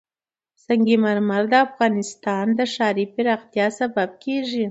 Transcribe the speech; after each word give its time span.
سنگ 0.65 0.87
مرمر 1.03 1.43
د 1.51 1.53
افغانستان 1.67 2.45
د 2.57 2.59
ښاري 2.73 3.05
پراختیا 3.15 3.67
سبب 3.79 4.09
کېږي. 4.23 4.59